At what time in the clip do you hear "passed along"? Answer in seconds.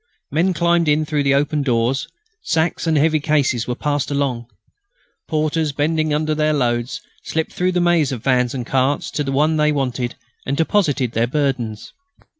3.75-4.47